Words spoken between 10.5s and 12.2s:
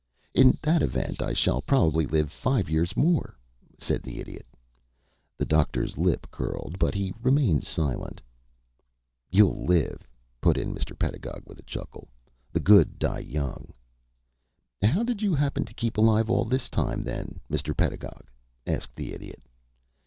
in Mr. Pedagog, with a chuckle.